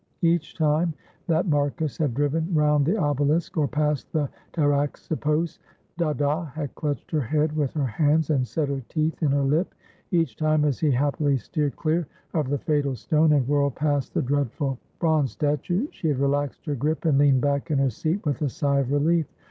[0.23, 0.95] Each time
[1.27, 5.59] that Marcus had driven round the obelisk or past the Tarax ippos,
[5.95, 9.75] Dada had clutched her head with her hands and set her teeth in her lip;
[10.09, 14.23] each time, as he happily steered clear of the fatal stone and whirled past the
[14.23, 18.41] dreadful bronze statue, she had relaxed her grip and leaned back in her seat with
[18.41, 19.27] a sigh of relief.